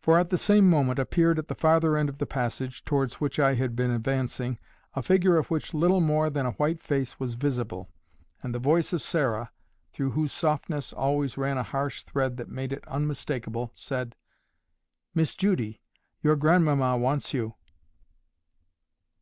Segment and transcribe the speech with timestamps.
[0.00, 3.38] For at the same moment appeared at the farther end of the passage towards which
[3.38, 4.58] I had been advancing,
[4.94, 7.90] a figure of which little more than a white face was visible;
[8.42, 9.52] and the voice of Sarah,
[9.92, 14.16] through whose softness always ran a harsh thread that made it unmistakable, said,
[15.14, 15.82] "Miss Judy,
[16.22, 17.56] your grandmamma wants you."